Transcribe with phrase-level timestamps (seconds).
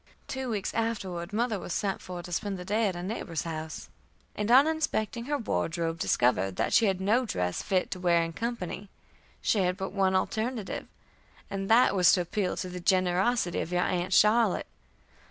[0.27, 3.87] Two weeks afterward mother was sent for to spend the day at a neighbor's house,
[4.35, 8.33] and on inspecting her wardrobe, discovered that she had no dress fit to wear in
[8.33, 8.89] company.
[9.43, 10.87] She had but one alternative,
[11.51, 14.65] and that was to appeal to the generosity of your aunt Charlotte.